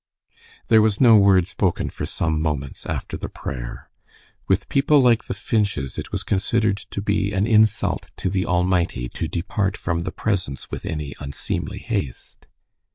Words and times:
There 0.67 0.81
was 0.81 0.99
no 0.99 1.15
word 1.15 1.45
spoken 1.45 1.91
for 1.91 2.07
some 2.07 2.41
moments 2.41 2.87
after 2.87 3.17
the 3.17 3.29
prayer. 3.29 3.91
With 4.47 4.67
people 4.67 4.99
like 4.99 5.25
the 5.25 5.35
Finches 5.35 5.99
it 5.99 6.11
was 6.11 6.23
considered 6.23 6.77
to 6.77 7.01
be 7.03 7.31
an 7.33 7.45
insult 7.45 8.09
to 8.17 8.27
the 8.27 8.47
Almighty 8.47 9.07
to 9.09 9.27
depart 9.27 9.77
from 9.77 9.99
"the 9.99 10.11
Presence" 10.11 10.71
with 10.71 10.87
any 10.87 11.13
unseemly 11.19 11.77
haste. 11.77 12.47